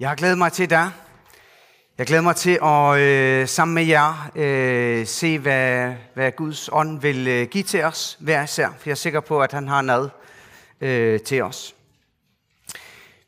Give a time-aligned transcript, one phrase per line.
[0.00, 0.90] Jeg har glædet mig til dig.
[1.98, 7.00] Jeg glæder mig til at øh, sammen med jer øh, se, hvad, hvad Guds ånd
[7.00, 8.68] vil øh, give til os hver især.
[8.68, 10.10] For jeg er sikker på, at han har noget
[10.80, 11.74] øh, til os.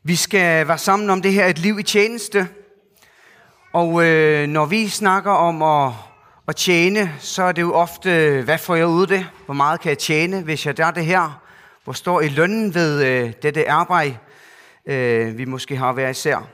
[0.03, 2.47] Vi skal være sammen om det her, et liv i tjeneste.
[3.73, 5.93] Og øh, når vi snakker om at,
[6.47, 9.27] at tjene, så er det jo ofte, hvad får jeg ud af det?
[9.45, 11.41] Hvor meget kan jeg tjene, hvis jeg gør det her?
[11.83, 14.17] Hvor står i lønnen ved øh, dette arbejde,
[14.85, 16.47] øh, vi måske har hver især?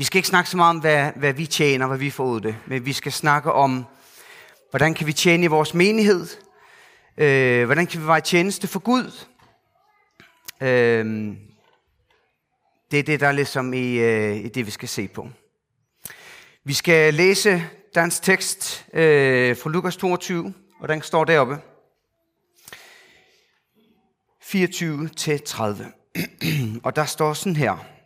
[0.00, 2.36] Vi skal ikke snakke så meget om, hvad, hvad vi tjener, hvad vi får ud
[2.36, 3.86] af det, men vi skal snakke om,
[4.70, 6.26] hvordan kan vi tjene i vores menighed,
[7.16, 9.26] øh, hvordan kan vi være tjeneste for Gud.
[10.60, 11.36] Øh,
[12.90, 15.28] det er det, der er ligesom i, øh, i det, vi skal se på.
[16.64, 17.62] Vi skal læse
[17.94, 21.58] dansk tekst øh, fra Lukas 22, og den står deroppe.
[24.44, 26.80] 24-30.
[26.84, 27.99] og der står sådan her.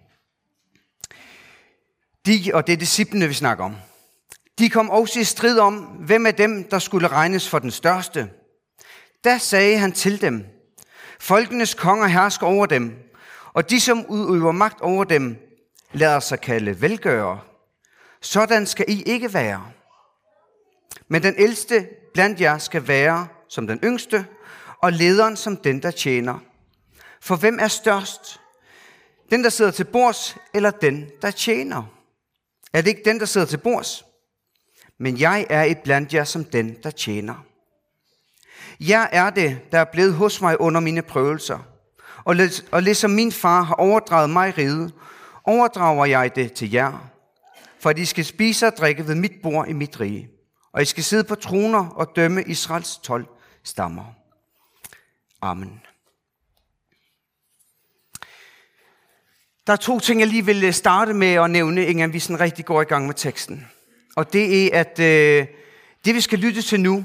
[2.27, 3.77] De, og det er disciplene, vi snakker om.
[4.59, 8.31] De kom også i strid om, hvem af dem, der skulle regnes for den største.
[9.25, 10.47] Da sagde han til dem,
[11.21, 12.97] Folkenes konger hersker over dem,
[13.53, 15.37] og de, som udøver magt over dem,
[15.93, 17.41] lader sig kalde velgørere.
[18.21, 19.71] Sådan skal I ikke være.
[21.09, 24.27] Men den ældste blandt jer skal være som den yngste,
[24.83, 26.39] og lederen som den, der tjener.
[27.21, 28.41] For hvem er størst?
[29.31, 31.94] Den, der sidder til bords, eller den, der tjener?
[32.75, 34.05] Er det ikke den, der sidder til bords?
[34.99, 37.45] Men jeg er et blandt jer som den, der tjener.
[38.81, 41.59] Jeg er det, der er blevet hos mig under mine prøvelser.
[42.25, 42.37] Og,
[42.71, 44.91] og ligesom min far har overdraget mig rige,
[45.45, 47.11] overdrager jeg det til jer.
[47.81, 50.29] For at I skal spise og drikke ved mit bord i mit rige.
[50.73, 53.27] Og I skal sidde på troner og dømme Israels 12
[53.65, 54.05] stammer.
[55.43, 55.81] Amen.
[59.67, 62.41] Der er to ting, jeg lige vil øh, starte med at nævne, inden vi sådan
[62.41, 63.69] rigtig går i gang med teksten.
[64.17, 65.47] Og det er, at øh,
[66.05, 67.05] det vi skal lytte til nu,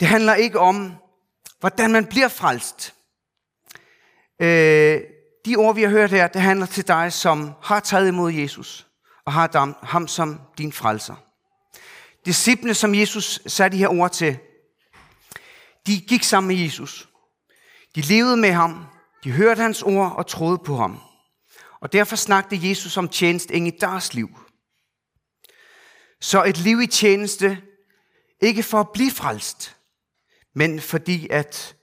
[0.00, 0.94] det handler ikke om,
[1.60, 2.94] hvordan man bliver frelst.
[4.40, 5.00] Øh,
[5.46, 8.86] de ord, vi har hørt her, det handler til dig, som har taget imod Jesus,
[9.24, 11.14] og har ham som din frelser.
[12.26, 14.38] Disciplene, som Jesus sagde de her ord til,
[15.86, 17.08] de gik sammen med Jesus.
[17.94, 18.84] De levede med ham,
[19.24, 21.00] de hørte hans ord og troede på ham.
[21.80, 24.38] Og derfor snakkede Jesus om tjeneste ind i deres liv.
[26.20, 27.62] Så et liv i tjeneste,
[28.40, 29.76] ikke for at blive frelst,
[30.54, 31.76] men fordi at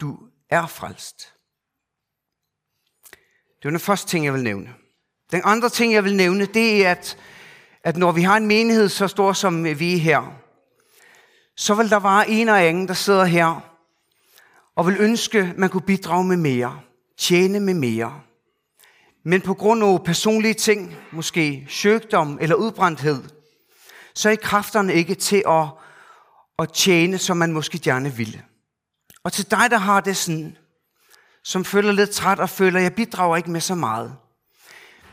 [0.00, 0.18] du
[0.50, 1.34] er frelst.
[3.56, 4.74] Det var den første ting, jeg vil nævne.
[5.32, 7.18] Den andre ting, jeg vil nævne, det er, at,
[7.84, 10.40] at når vi har en menighed så stor, som vi er her,
[11.56, 13.74] så vil der være en og anden, der sidder her,
[14.76, 16.80] og vil ønske, at man kunne bidrage med mere,
[17.16, 18.22] tjene med mere.
[19.24, 23.22] Men på grund af personlige ting, måske sygdom eller udbrændthed,
[24.14, 25.66] så er kræfterne ikke til at,
[26.58, 28.44] at tjene, som man måske gerne ville.
[29.24, 30.56] Og til dig, der har det sådan,
[31.44, 34.16] som føler lidt træt og føler, at jeg bidrager ikke med så meget,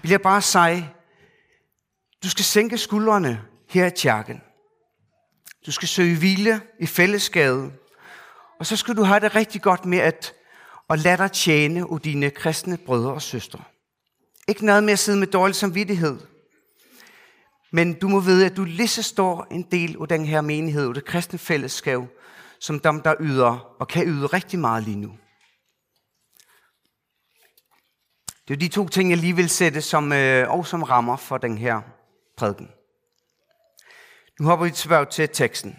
[0.01, 0.89] vil jeg bare sige,
[2.23, 4.41] du skal sænke skuldrene her i kirken.
[5.65, 7.71] Du skal søge hvile i fællesskabet.
[8.59, 10.33] Og så skal du have det rigtig godt med at,
[10.89, 13.63] at lade dig tjene af dine kristne brødre og søstre.
[14.51, 16.19] Ikke noget med at sidde med dårlig samvittighed.
[17.71, 20.87] Men du må vide, at du lige så står en del af den her menighed,
[20.87, 22.01] og det kristne fællesskab,
[22.59, 25.11] som dem, der yder og kan yde rigtig meget lige nu.
[28.47, 31.37] Det er de to ting, jeg lige vil sætte som, øh, og som rammer for
[31.37, 31.81] den her
[32.37, 32.69] prædiken.
[34.39, 35.75] Nu hopper vi tilbage til teksten.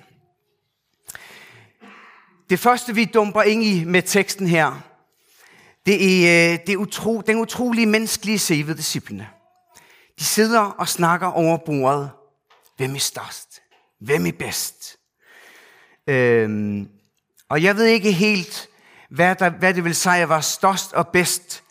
[2.50, 4.91] Det første, vi dumper ind i med teksten her,
[5.86, 9.28] det er, øh, det er utro, den utrolige menneskelige se ved disciplene.
[10.18, 12.10] De sidder og snakker over bordet.
[12.76, 13.60] Hvem er størst?
[14.00, 14.96] Hvem er bedst?
[16.06, 16.88] Øhm,
[17.48, 18.68] og jeg ved ikke helt,
[19.10, 21.62] hvad, der, hvad det vil sige at være størst og bedst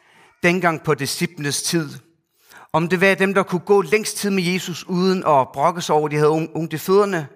[0.43, 1.89] dengang på disciplenes tid.
[2.73, 5.96] Om det var dem, der kunne gå længst tid med Jesus uden at brokke sig
[5.96, 7.28] over, at de havde ondt i fødderne.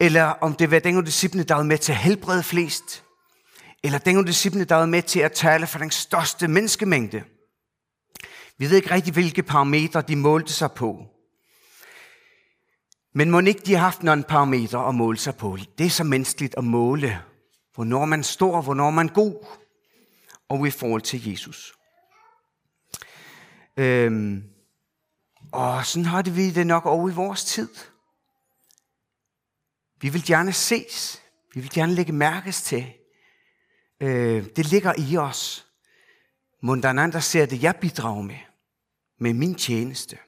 [0.00, 3.04] Eller om det var dengang disciplene, der var med til at helbrede flest
[3.86, 7.24] eller den disciplene, der var med til at tale for den største menneskemængde.
[8.58, 11.06] Vi ved ikke rigtig, hvilke parametre de målte sig på.
[13.14, 15.58] Men må ikke de har haft nogle parametre at måle sig på.
[15.78, 17.22] Det er så menneskeligt at måle,
[17.74, 19.46] hvornår man står, hvornår man er god,
[20.48, 21.72] og i forhold til Jesus.
[23.76, 24.44] Øhm,
[25.52, 27.68] og sådan har det vi det nok over i vores tid.
[30.00, 31.22] Vi vil gerne ses.
[31.54, 32.95] Vi vil gerne lægge mærkes til.
[34.00, 35.66] Øh, det ligger i os.
[36.62, 38.38] Må der er der ser det, jeg bidrager med.
[39.20, 40.18] med min tjeneste.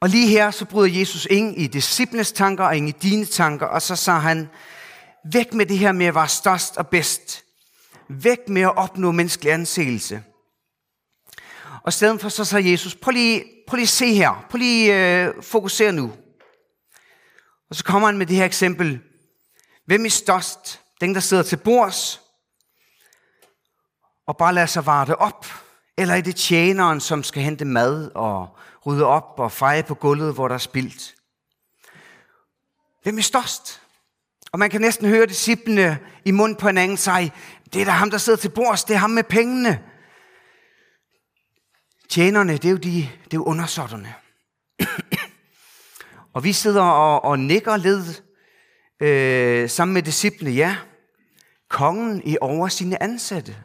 [0.00, 3.66] Og lige her, så bryder Jesus ind i disciples tanker og ind i dine tanker,
[3.66, 4.48] og så sagde han,
[5.32, 7.44] væk med det her med at være størst og bedst.
[8.08, 10.22] Væk med at opnå menneskelig anseelse.
[11.82, 14.58] Og i stedet for så sagde Jesus, prøv lige, prøv lige at se her, prøv
[14.58, 16.12] lige øh, fokusere nu.
[17.70, 19.00] Og så kommer han med det her eksempel.
[19.86, 20.83] Hvem er størst?
[21.00, 22.20] Den, der sidder til bords
[24.26, 25.46] og bare lader sig varte op?
[25.98, 28.56] Eller er det tjeneren, som skal hente mad og
[28.86, 31.14] rydde op og feje på gulvet, hvor der er spildt?
[33.02, 33.80] Hvem er størst?
[34.52, 37.32] Og man kan næsten høre disciplene i mund på anden sige,
[37.72, 39.82] det er da ham, der sidder til bords, det er ham med pengene.
[42.08, 44.14] Tjenerne, det er jo, de, det er jo undersåtterne.
[46.34, 48.23] og vi sidder og, og nikker lidt
[49.00, 50.76] øh, sammen med disciplene, ja.
[51.68, 53.56] Kongen i over sine ansatte.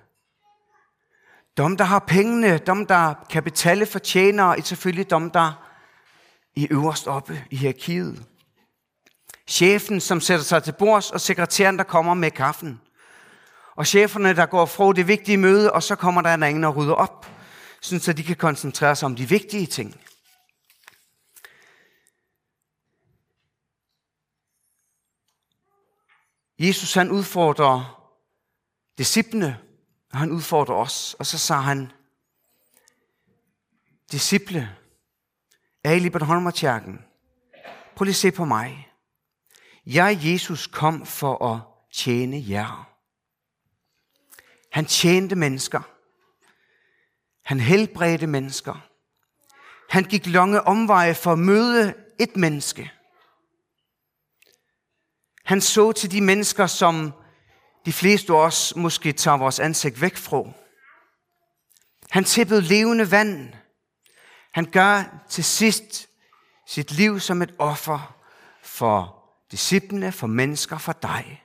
[1.58, 5.66] Dem, der har pengene, dem, der kan betale for tjenere, er selvfølgelig dem, der
[6.56, 8.26] i øverst oppe i hierarkiet.
[9.48, 12.82] Chefen, som sætter sig til bords, og sekretæren, der kommer med kaffen.
[13.76, 16.76] Og cheferne, der går fra det vigtige møde, og så kommer der en anden og
[16.76, 17.28] rydder op,
[17.82, 20.02] så de kan koncentrere sig om de vigtige ting.
[26.60, 28.12] Jesus han udfordrer
[28.98, 29.60] disciplene,
[30.12, 31.14] og han udfordrer os.
[31.14, 31.92] Og så sagde han,
[34.12, 34.76] disciple,
[35.84, 37.00] er i Libanholmerkirken?
[37.96, 38.90] prøv lige at se på mig.
[39.86, 41.62] Jeg, Jesus, kom for at
[41.94, 42.90] tjene jer.
[44.72, 45.82] Han tjente mennesker.
[47.44, 48.90] Han helbredte mennesker.
[49.90, 52.92] Han gik lange omveje for at møde et menneske.
[55.50, 57.14] Han så til de mennesker, som
[57.86, 60.44] de fleste af os måske tager vores ansigt væk fra.
[62.10, 63.54] Han tippede levende vand.
[64.52, 66.08] Han gør til sidst
[66.68, 68.16] sit liv som et offer
[68.64, 71.44] for disciplene, for mennesker, for dig.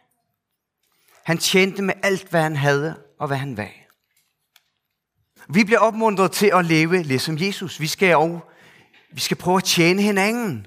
[1.25, 3.73] Han tjente med alt, hvad han havde og hvad han var.
[5.49, 7.81] Vi bliver opmuntret til at leve ligesom Jesus.
[7.81, 8.51] Vi skal og,
[9.11, 10.67] vi skal prøve at tjene hinanden.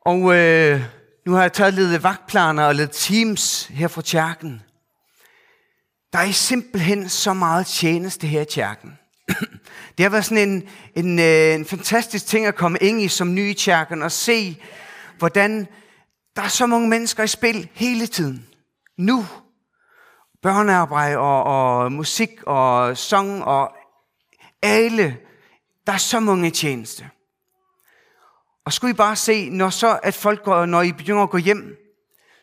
[0.00, 4.62] Og øh, nu har jeg taget lidt vagtplaner og lidt teams her fra kirken.
[6.12, 8.98] Der er simpelthen så meget tjeneste her i kirken.
[9.98, 13.34] Det har været sådan en, en, øh, en fantastisk ting at komme ind i som
[13.34, 14.62] ny i kirken og se,
[15.18, 15.68] hvordan
[16.36, 18.46] der er så mange mennesker i spil hele tiden.
[18.98, 19.26] Nu.
[20.42, 23.72] Børnearbejde og, og musik og sang og
[24.62, 25.16] alle.
[25.86, 27.10] Der er så mange tjeneste.
[28.70, 31.36] Og skulle I bare se, når så at folk går, når I begynder at gå
[31.36, 31.76] hjem,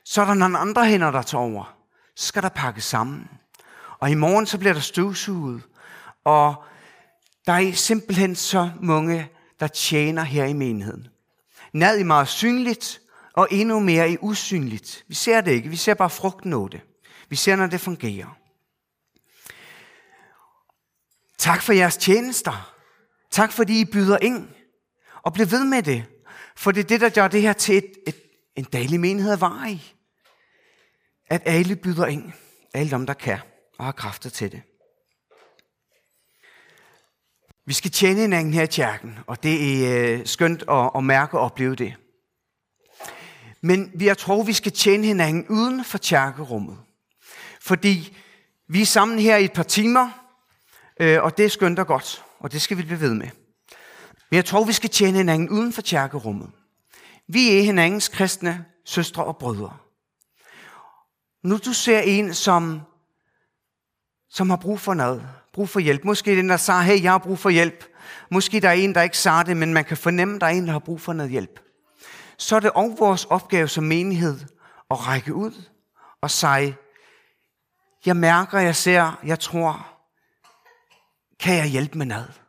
[0.05, 1.77] så er der nogle andre hænder, der tager over.
[2.15, 3.29] Så skal der pakkes sammen.
[3.99, 5.61] Og i morgen så bliver der støvsuget.
[6.23, 6.63] Og
[7.45, 9.29] der er simpelthen så mange,
[9.59, 11.07] der tjener her i menigheden.
[11.73, 13.01] Nad i meget synligt,
[13.33, 15.03] og endnu mere i usynligt.
[15.07, 16.81] Vi ser det ikke, vi ser bare frugten af det.
[17.29, 18.37] Vi ser, når det fungerer.
[21.37, 22.73] Tak for jeres tjenester.
[23.31, 24.47] Tak fordi I byder ind.
[25.21, 26.05] Og bliv ved med det.
[26.57, 28.15] For det er det, der gør det her til et, et,
[28.55, 29.93] en daglig menighed at vare i.
[31.29, 32.31] At alle byder ind.
[32.73, 33.39] Alle dem, der kan
[33.77, 34.61] og har kræfter til det.
[37.65, 41.37] Vi skal tjene hinanden her i kirken, og det er øh, skønt at, at mærke
[41.37, 41.95] og opleve det.
[43.61, 46.77] Men jeg tror, vi skal tjene hinanden uden for kirkerummet.
[47.61, 48.17] Fordi
[48.67, 50.09] vi er sammen her i et par timer,
[50.99, 53.27] øh, og det er skønt og godt, og det skal vi blive ved med.
[54.29, 56.51] Men jeg tror, vi skal tjene hinanden uden for kirkerummet.
[57.27, 59.77] Vi er hinandens kristne søstre og brødre.
[61.43, 62.81] Nu du ser en, som,
[64.29, 66.03] som har brug for noget, brug for hjælp.
[66.03, 67.85] Måske den, der sagde, hey, jeg har brug for hjælp.
[68.31, 70.51] Måske der er en, der ikke sagde det, men man kan fornemme, at der er
[70.51, 71.59] en, der har brug for noget hjælp.
[72.37, 74.39] Så er det også vores opgave som menighed
[74.91, 75.63] at række ud
[76.21, 76.75] og sige,
[78.05, 79.87] jeg mærker, jeg ser, jeg tror,
[81.39, 82.41] kan jeg hjælpe med noget?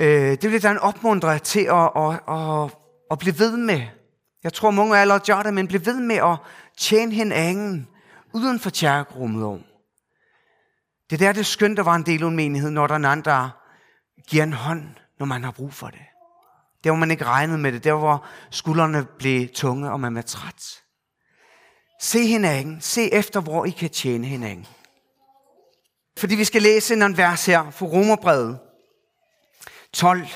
[0.00, 2.70] Øh, det vil jeg opmuntre til at, at, at,
[3.10, 3.82] at blive ved med.
[4.44, 6.36] Jeg tror, mange af allerede gør det, men blive ved med at
[6.78, 7.88] tjene hinanden
[8.32, 9.64] uden for kirkerummet om.
[11.10, 13.12] Det der det er skønt at være en del af en menighed, når der er
[13.12, 13.50] en der
[14.28, 14.88] giver en hånd,
[15.18, 16.00] når man har brug for det.
[16.84, 20.22] Der hvor man ikke regnede med det, der hvor skuldrene blev tunge, og man var
[20.22, 20.62] træt.
[22.00, 24.66] Se hinanden, se efter, hvor I kan tjene hinanden.
[26.18, 28.58] Fordi vi skal læse en vers her fra Romerbrevet
[29.92, 30.26] 12,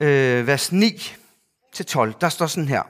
[0.00, 1.14] øh, vers 9
[1.72, 2.14] til 12.
[2.20, 2.82] Der står sådan her.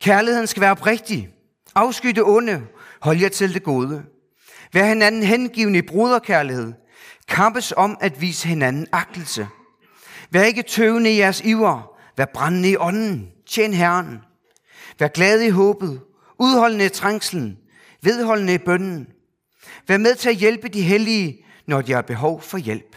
[0.00, 1.28] Kærligheden skal være oprigtig.
[1.74, 2.66] Afsky det onde.
[3.00, 4.04] Hold jer til det gode.
[4.72, 6.72] Vær hinanden hengivende i bruderkærlighed.
[7.28, 9.48] Kampes om at vise hinanden agtelse.
[10.30, 11.96] Vær ikke tøvende i jeres iver.
[12.16, 13.30] Vær brændende i ånden.
[13.46, 14.18] Tjen Herren.
[14.98, 16.00] Vær glad i håbet.
[16.38, 17.58] Udholdende i trængslen.
[18.02, 19.06] Vedholdende i bønnen.
[19.88, 22.96] Vær med til at hjælpe de hellige, når de har behov for hjælp.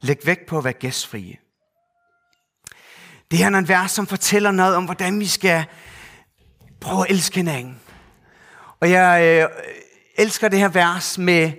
[0.00, 1.36] Læg vægt på at være gæstfrie.
[3.30, 5.64] Det her er en vers, som fortæller noget om, hvordan vi skal
[6.80, 7.80] prøve at elske hinanden.
[8.80, 9.64] Og jeg øh,
[10.18, 11.52] elsker det her vers med,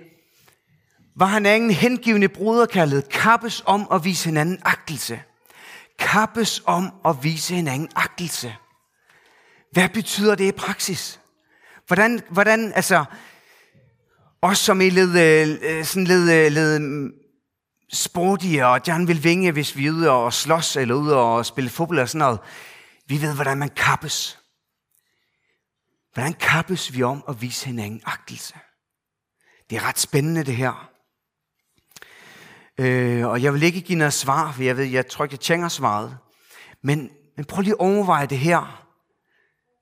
[1.16, 5.22] var han ingen hengivende bruderkærlighed, kappes om at vise hinanden agtelse.
[5.98, 8.54] Kappes om at vise hinanden agtelse.
[9.72, 11.20] Hvad betyder det i praksis?
[11.86, 13.04] Hvordan, hvordan altså,
[14.42, 15.18] os som i led,
[15.62, 17.10] øh, sådan led, øh,
[17.92, 21.70] sportige og gerne vil vinge, hvis vi er ude og slås eller ude og spille
[21.70, 22.40] fodbold og sådan noget.
[23.06, 24.38] Vi ved, hvordan man kappes.
[26.14, 28.54] Hvordan kappes vi om at vise hinanden agtelse?
[29.70, 30.90] Det er ret spændende det her.
[32.78, 35.40] Øh, og jeg vil ikke give noget svar, for jeg ved, jeg tror ikke, jeg
[35.40, 36.18] tænker svaret.
[36.82, 38.89] Men, men prøv lige at overveje det her.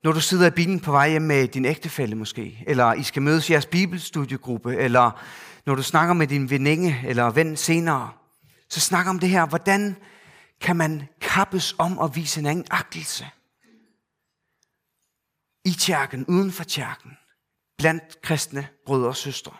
[0.03, 3.21] Når du sidder i bilen på vej hjem med din ægtefælle måske, eller I skal
[3.21, 5.23] mødes i jeres bibelstudiegruppe, eller
[5.65, 8.11] når du snakker med din veninde eller ven senere,
[8.69, 9.45] så snak om det her.
[9.45, 9.95] Hvordan
[10.61, 13.27] kan man kappes om at vise en anden agtelse?
[15.65, 17.11] I kirken, uden for kirken,
[17.77, 19.51] blandt kristne brødre og søstre.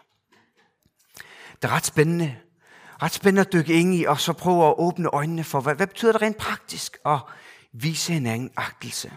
[1.62, 2.38] Det er ret spændende.
[3.02, 5.88] Ret spændende at dykke ind i, og så prøve at åbne øjnene for, hvad, hvad
[5.88, 7.20] betyder det rent praktisk at
[7.74, 9.12] vise en anden agtelse?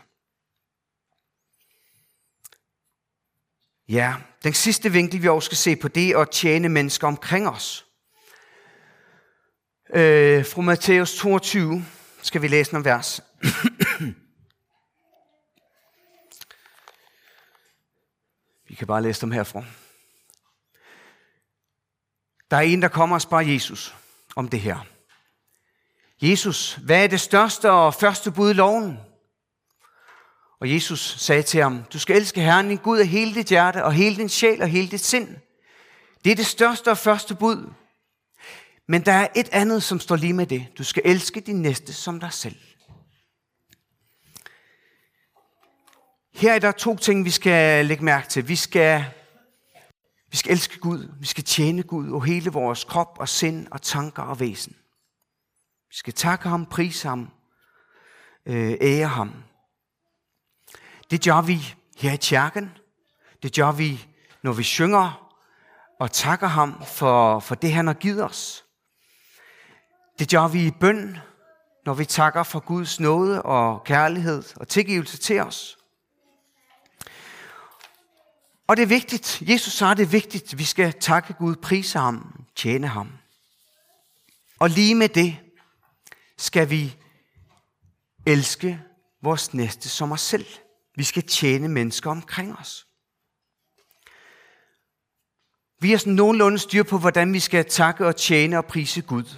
[3.88, 7.48] Ja, den sidste vinkel, vi også skal se på, det er at tjene mennesker omkring
[7.48, 7.86] os.
[9.94, 11.84] Øh, fra Matthæus 22
[12.22, 13.20] skal vi læse nogle vers.
[18.68, 19.64] vi kan bare læse dem herfra.
[22.50, 23.94] Der er en, der kommer og spørger Jesus
[24.36, 24.86] om det her.
[26.22, 28.98] Jesus, hvad er det største og første bud i loven?
[30.62, 33.84] Og Jesus sagde til ham, du skal elske Herren din Gud af hele dit hjerte,
[33.84, 35.36] og hele din sjæl og hele dit sind.
[36.24, 37.72] Det er det største og første bud.
[38.88, 40.66] Men der er et andet, som står lige med det.
[40.78, 42.56] Du skal elske din næste som dig selv.
[46.34, 48.48] Her er der to ting, vi skal lægge mærke til.
[48.48, 49.04] Vi skal,
[50.30, 51.08] vi skal elske Gud.
[51.20, 54.76] Vi skal tjene Gud og hele vores krop og sind og tanker og væsen.
[55.88, 57.30] Vi skal takke ham, prise ham,
[58.46, 59.32] øh, ære ham.
[61.12, 62.70] Det gør vi her i kirken.
[63.42, 64.06] Det gør vi,
[64.42, 65.32] når vi synger
[66.00, 68.64] og takker ham for, for det, han har givet os.
[70.18, 71.16] Det gør vi i bøn,
[71.86, 75.78] når vi takker for Guds nåde og kærlighed og tilgivelse til os.
[78.66, 82.44] Og det er vigtigt, Jesus sagde, det er vigtigt, vi skal takke Gud, prise ham,
[82.56, 83.12] tjene ham.
[84.58, 85.36] Og lige med det
[86.38, 86.96] skal vi
[88.26, 88.82] elske
[89.22, 90.46] vores næste som os selv.
[90.94, 92.86] Vi skal tjene mennesker omkring os.
[95.80, 99.36] Vi har sådan nogenlunde styr på, hvordan vi skal takke og tjene og prise Gud.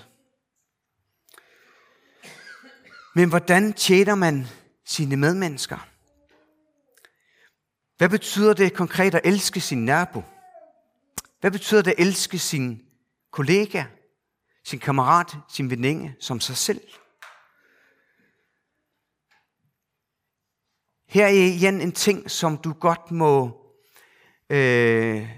[3.14, 4.46] Men hvordan tjener man
[4.84, 5.88] sine medmennesker?
[7.96, 10.22] Hvad betyder det konkret at elske sin nabo?
[11.40, 12.82] Hvad betyder det at elske sin
[13.30, 13.84] kollega,
[14.64, 16.80] sin kammerat, sin veninde som sig selv?
[21.14, 23.60] Her er igen en ting, som du godt må
[24.50, 25.28] øh,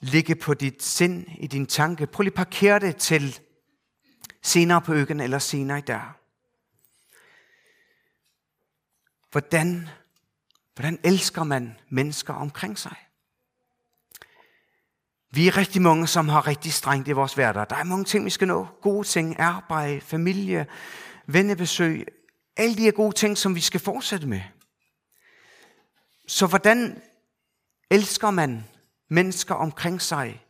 [0.00, 2.06] ligge på dit sind, i din tanke.
[2.06, 3.40] Prøv lige at parkere det til
[4.42, 6.02] senere på økken eller senere i dag.
[9.30, 9.88] Hvordan,
[10.74, 12.96] hvordan elsker man mennesker omkring sig?
[15.30, 17.66] Vi er rigtig mange, som har rigtig strengt i vores hverdag.
[17.70, 18.66] Der er mange ting, vi skal nå.
[18.82, 20.66] Gode ting, arbejde, familie,
[21.26, 22.06] vennebesøg.
[22.56, 24.40] Alle de her gode ting, som vi skal fortsætte med.
[26.26, 27.02] Så hvordan
[27.90, 28.64] elsker man
[29.08, 30.44] mennesker omkring sig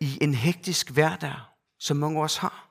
[0.00, 1.40] i en hektisk hverdag,
[1.78, 2.68] som mange af os har?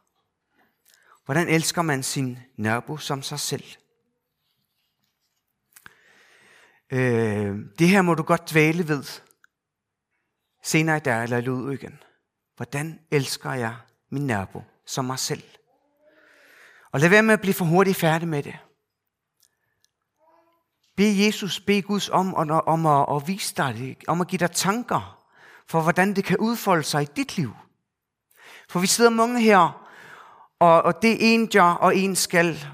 [1.25, 3.63] Hvordan elsker man sin nabo som sig selv?
[6.91, 9.03] Øh, det her må du godt dvæle ved
[10.63, 12.03] senere i dag eller i igen.
[12.55, 13.75] Hvordan elsker jeg
[14.09, 15.43] min nabo som mig selv?
[16.91, 18.59] Og lad være med at blive for hurtigt færdig med det.
[20.97, 24.39] Bed Jesus, bed Guds om, om, om at, at vise dig det, om at give
[24.39, 25.17] dig tanker
[25.67, 27.53] for, hvordan det kan udfolde sig i dit liv.
[28.69, 29.85] For vi sidder mange her,
[30.59, 32.65] og, og det en gør, og en skal,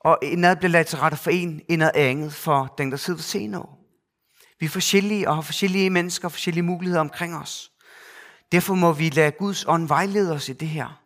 [0.00, 3.16] og noget bliver lagt til rette for en, en noget andet for den, der sidder
[3.16, 3.66] ved senere.
[4.60, 7.70] Vi er forskellige og har forskellige mennesker, forskellige muligheder omkring os.
[8.52, 11.02] Derfor må vi lade Guds ånd vejlede os i det her.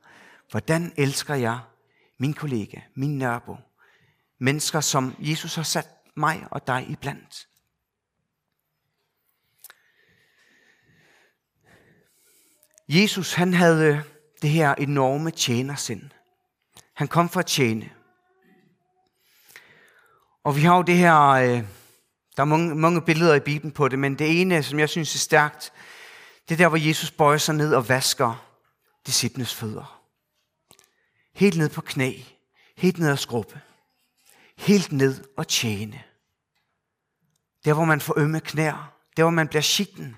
[0.51, 1.59] Hvordan elsker jeg
[2.19, 3.57] min kollega, min nørbo,
[4.41, 7.49] mennesker, som Jesus har sat mig og dig iblandt?
[12.89, 14.03] Jesus, han havde øh,
[14.43, 16.11] det her enorme tjenersind.
[16.95, 17.91] Han kom for at tjene.
[20.45, 21.65] Og vi har jo det her, øh,
[22.37, 25.15] der er mange, mange billeder i Bibelen på det, men det ene, som jeg synes
[25.15, 25.73] er stærkt,
[26.49, 28.49] det er der, hvor Jesus bøjer sig ned og vasker
[29.07, 30.03] disciples fødder.
[31.35, 32.13] Helt ned på knæ,
[32.77, 33.61] helt ned og skrubbe,
[34.63, 36.03] helt ned og tjene.
[37.65, 40.17] Der, hvor man får ømme knær, der, hvor man bliver skitten,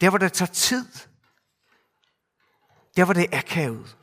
[0.00, 0.86] der, hvor det tager tid,
[2.96, 3.96] der, hvor det er akavet,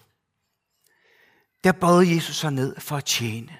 [1.63, 3.59] der bøjede Jesus sig ned for at tjene.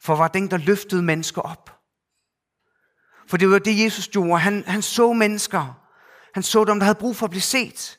[0.00, 1.80] For var den, der løftede mennesker op.
[3.28, 4.40] For det var det, Jesus gjorde.
[4.40, 5.90] Han, han så mennesker.
[6.34, 7.98] Han så dem, der havde brug for at blive set.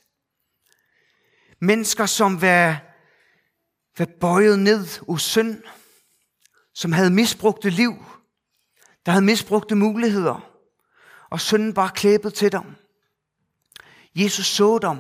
[1.59, 2.81] Mennesker, som var,
[3.97, 5.63] var bøjet ned hos synd.
[6.73, 8.05] Som havde misbrugte liv.
[9.05, 10.51] Der havde misbrugte muligheder.
[11.29, 12.75] Og synden bare klæbet til dem.
[14.15, 14.97] Jesus så dem.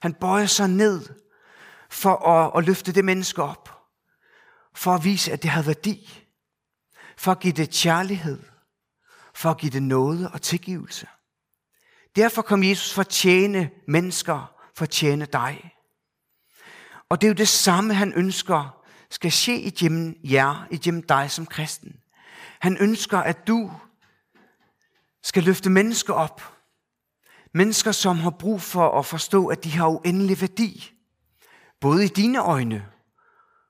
[0.00, 1.08] Han bøjer sig ned
[1.90, 3.88] for at, at løfte det menneske op.
[4.74, 6.26] For at vise, at det havde værdi.
[7.16, 8.42] For at give det kærlighed.
[9.34, 11.06] For at give det noget og tilgivelse.
[12.16, 15.74] Derfor kom Jesus for at tjene mennesker, for at tjene dig.
[17.08, 18.77] Og det er jo det samme, han ønsker
[19.10, 22.00] skal ske igennem jer, igennem dig som kristen.
[22.58, 23.72] Han ønsker, at du
[25.22, 26.54] skal løfte mennesker op.
[27.54, 30.92] Mennesker, som har brug for at forstå, at de har uendelig værdi.
[31.80, 32.86] Både i dine øjne,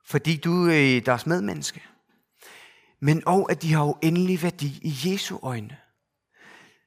[0.05, 1.83] fordi du øh, er deres medmenneske,
[2.99, 5.77] men også at de har uendelig værdi i Jesu øjne.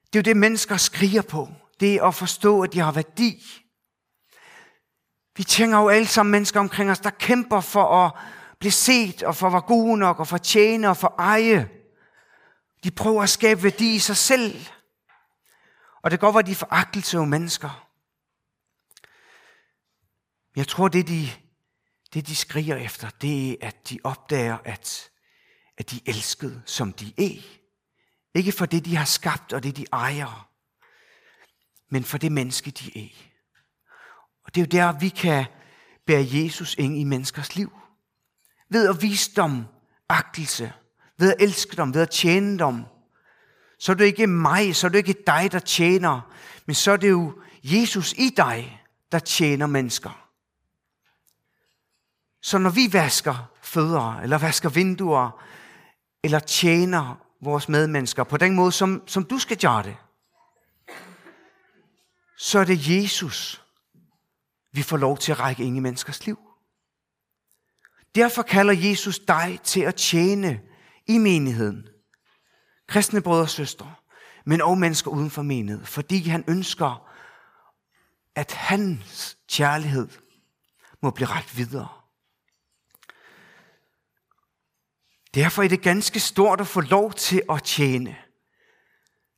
[0.06, 1.48] Det er jo det, mennesker skriger på.
[1.80, 3.42] Det er at forstå, at de har værdi.
[5.36, 8.12] Vi tænker jo alle sammen mennesker omkring os, der kæmper for at
[8.62, 11.14] blive set, og for at være gode nok, og for at tjene, og for at
[11.18, 11.70] eje.
[12.84, 14.66] De prøver at skabe værdi i sig selv.
[16.02, 17.88] Og det går, at de foragtelse af mennesker.
[20.56, 21.28] Jeg tror, det de,
[22.14, 25.10] det de skriger efter, det er, at de opdager, at,
[25.78, 27.42] at de er elskede, som de er.
[28.34, 30.48] Ikke for det, de har skabt og det, de ejer,
[31.88, 33.14] men for det menneske, de er.
[34.44, 35.46] Og det er jo der, vi kan
[36.06, 37.81] bære Jesus ind i menneskers liv.
[38.72, 39.64] Ved at vise dem
[40.08, 40.72] agtelse,
[41.18, 42.84] ved at elske dem, ved at tjene dem.
[43.78, 46.20] Så er det ikke mig, så er det ikke dig, der tjener,
[46.66, 48.82] men så er det jo Jesus i dig,
[49.12, 50.28] der tjener mennesker.
[52.42, 55.42] Så når vi vasker fødder, eller vasker vinduer,
[56.22, 59.96] eller tjener vores medmennesker på den måde, som, som du skal gøre det,
[62.38, 63.64] så er det Jesus,
[64.72, 66.38] vi får lov til at række ind i menneskers liv.
[68.14, 70.60] Derfor kalder Jesus dig til at tjene
[71.06, 71.88] i menigheden.
[72.88, 73.94] Kristne brødre og søstre,
[74.46, 77.08] men også mennesker uden for menigheden, fordi han ønsker,
[78.34, 80.08] at hans kærlighed
[81.02, 81.88] må blive ret videre.
[85.34, 88.16] Derfor er det ganske stort at få lov til at tjene.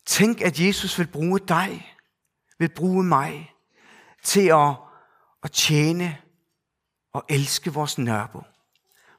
[0.06, 1.96] Tænk, at Jesus vil bruge dig,
[2.58, 3.52] vil bruge mig
[4.22, 4.76] til at,
[5.42, 6.18] at tjene
[7.12, 8.42] og elske vores nørbo,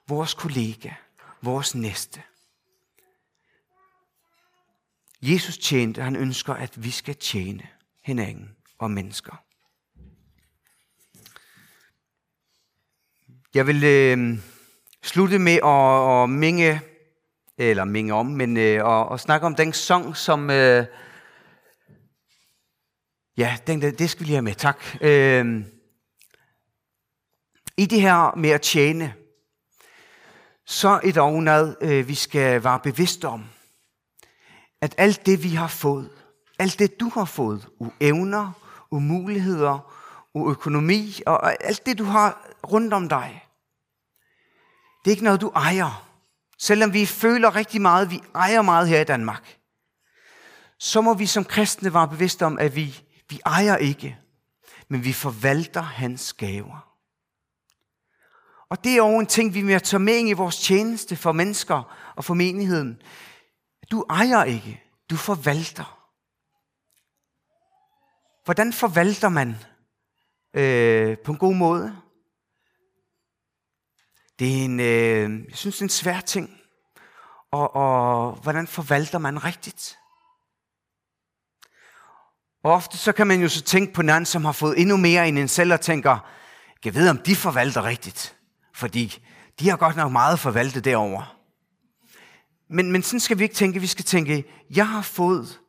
[0.08, 0.92] vores kollega,
[1.42, 2.24] vores næste.
[5.22, 7.68] Jesus tjente, han ønsker, at vi skal tjene
[8.04, 9.42] hinanden og mennesker.
[13.54, 14.40] Jeg vil øh,
[15.04, 16.82] slutte med at, at minge,
[17.58, 20.50] eller minge om, men øh, at, at snakke om den sang, som...
[20.50, 20.86] Øh,
[23.38, 24.84] ja, den, det skal vi lige have med, tak.
[25.02, 25.66] Øh,
[27.78, 29.14] I det her med at tjene,
[30.66, 33.46] så et der øh, vi skal være bevidst om.
[34.82, 36.10] At alt det, vi har fået,
[36.60, 38.52] alt det, du har fået, uevner,
[38.92, 39.92] umuligheder,
[40.34, 43.46] uøkonomi og alt det, du har rundt om dig,
[45.06, 46.08] det er ikke noget, du ejer.
[46.58, 49.58] Selvom vi føler rigtig meget, vi ejer meget her i Danmark,
[50.80, 54.18] så må vi som kristne være bevidste om, at vi, vi ejer ikke,
[54.88, 56.85] men vi forvalter hans gaver.
[58.70, 61.32] Og det er jo en ting, vi må tage med ind i vores tjeneste for
[61.32, 63.02] mennesker og for menigheden.
[63.92, 66.12] Du ejer ikke, du forvalter.
[68.46, 69.56] Hvordan forvalter man
[70.54, 72.02] øh, på en god måde?
[74.40, 76.62] Det er en, øh, jeg synes, det er en svær ting.
[77.52, 79.98] Og, og hvordan forvalter man rigtigt?
[82.64, 85.28] Og ofte så kan man jo så tænke på nogen, som har fået endnu mere
[85.28, 86.32] end en selv, og tænker,
[86.86, 88.38] jeg ved, om de forvalter rigtigt.
[88.76, 89.24] Fordi
[89.60, 91.38] de har godt nok meget forvaltet derover.
[92.70, 93.80] Men, men sådan skal vi ikke tænke.
[93.80, 95.60] Vi skal tænke, jeg har fået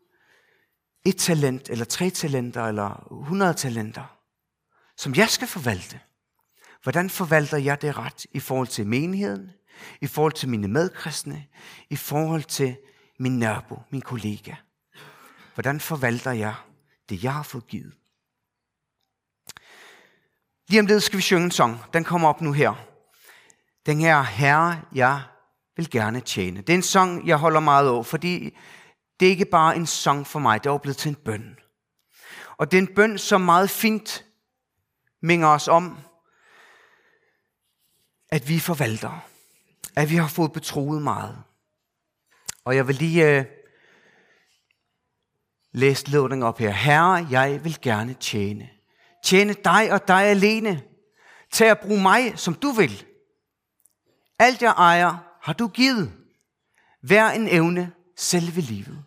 [1.04, 4.18] et talent, eller tre talenter, eller 100 talenter,
[4.96, 6.00] som jeg skal forvalte.
[6.82, 9.50] Hvordan forvalter jeg det ret i forhold til menigheden,
[10.00, 11.46] i forhold til mine medkristne,
[11.90, 12.76] i forhold til
[13.18, 14.54] min nabo, min kollega?
[15.54, 16.54] Hvordan forvalter jeg
[17.08, 17.92] det, jeg har fået givet?
[20.68, 21.80] Lige om lidt skal vi synge en sang.
[21.92, 22.95] Den kommer op nu her.
[23.86, 25.22] Den her Herre, jeg
[25.76, 26.60] vil gerne tjene.
[26.60, 28.58] Det er en sang, jeg holder meget af, fordi
[29.20, 31.56] det er ikke bare en sang for mig, det er blevet til en bøn.
[32.56, 34.24] Og det er en bøn, som meget fint
[35.22, 35.98] minger os om,
[38.28, 39.26] at vi forvalter.
[39.96, 41.38] At vi har fået betroet meget.
[42.64, 43.44] Og jeg vil lige øh,
[45.72, 46.70] læse lovningen op her.
[46.70, 48.68] Herre, jeg vil gerne tjene.
[49.24, 50.82] Tjene dig og dig alene.
[51.52, 53.04] Tag at bruge mig, som du vil.
[54.38, 56.12] Alt jeg ejer, har du givet.
[57.00, 59.04] Hver en evne, selve livet.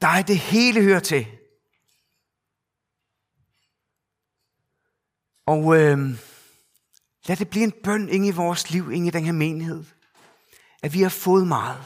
[0.00, 1.26] Dig det hele hører til.
[5.46, 5.98] Og øh,
[7.26, 9.84] lad det blive en bøn ind i vores liv, ind i den her menighed.
[10.82, 11.84] At vi har fået meget.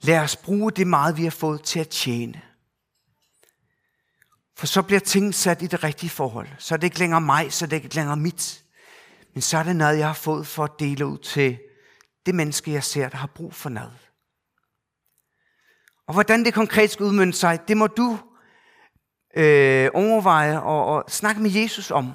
[0.00, 2.42] Lad os bruge det meget, vi har fået til at tjene.
[4.56, 6.48] For så bliver ting sat i det rigtige forhold.
[6.58, 8.64] Så er det ikke længere mig, så er det ikke længere mit.
[9.34, 11.58] Men så er det noget, jeg har fået for at dele ud til
[12.26, 14.10] det menneske, jeg ser, der har brug for noget.
[16.06, 18.18] Og hvordan det konkret skal udmønte sig, det må du
[19.36, 22.12] øh, overveje og, og snakke med Jesus om.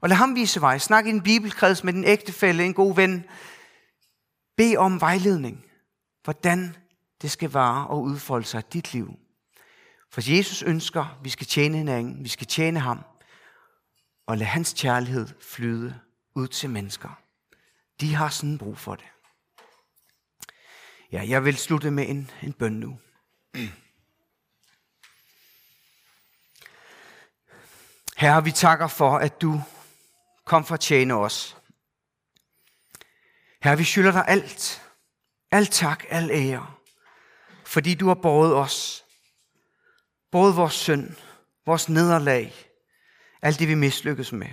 [0.00, 0.78] Og lad ham vise vej.
[0.78, 3.24] Snak i en bibelkreds med din ægtefælle, en god ven.
[4.56, 5.64] Be om vejledning.
[6.24, 6.76] Hvordan
[7.22, 9.14] det skal vare og udfolde sig i dit liv.
[10.12, 13.00] For Jesus ønsker, at vi skal tjene hinanden, vi skal tjene ham,
[14.26, 16.00] og lad hans kærlighed flyde
[16.34, 17.22] ud til mennesker.
[18.00, 19.08] De har sådan brug for det.
[21.12, 22.98] Ja, jeg vil slutte med en, en bøn nu.
[28.16, 29.62] Herre, vi takker for, at du
[30.44, 31.56] kom for at tjene os.
[33.62, 34.82] Herre, vi skylder dig alt.
[35.50, 36.74] Alt tak, al ære.
[37.64, 39.04] Fordi du har båret os.
[40.30, 41.16] Både vores synd,
[41.66, 42.54] vores nederlag,
[43.42, 44.48] alt det vi mislykkes med.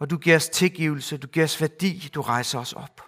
[0.00, 3.02] Og du giver os tilgivelse, du giver os værdi, du rejser os op.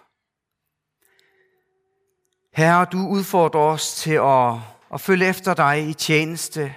[2.53, 4.55] Herre, du udfordrer os til at,
[4.93, 6.75] at følge efter dig i tjeneste.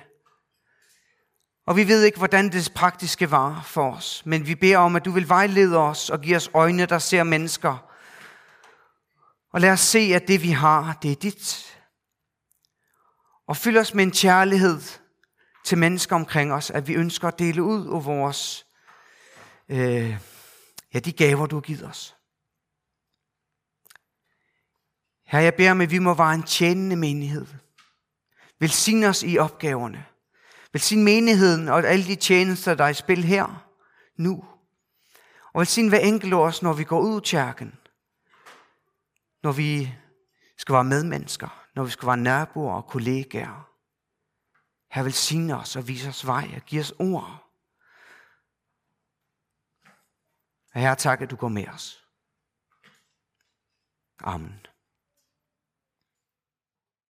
[1.66, 5.04] Og vi ved ikke, hvordan det praktiske var for os, men vi beder om, at
[5.04, 7.88] du vil vejlede os og give os øjne, der ser mennesker.
[9.52, 11.78] Og lad os se, at det vi har, det er dit.
[13.46, 14.80] Og fyld os med en kærlighed
[15.64, 18.66] til mennesker omkring os, at vi ønsker at dele ud af vores,
[19.68, 20.18] øh,
[20.94, 22.16] ja, de gaver, du har givet os.
[25.26, 27.46] Her jeg beder om, at vi må være en tjenende menighed.
[28.58, 30.04] Velsign os i opgaverne.
[30.72, 33.68] Velsign menigheden og alle de tjenester, der er i spil her,
[34.16, 34.44] nu.
[35.52, 37.78] Og velsign hver enkelt os, når vi går ud i kirken.
[39.42, 39.94] Når vi
[40.56, 41.66] skal være medmennesker.
[41.74, 43.68] Når vi skal være naboer og kollegaer.
[44.90, 47.51] Her velsign os og vis os vej og giv os ord.
[50.74, 52.08] Herre, tak, at du går med os.
[54.24, 54.66] Amen.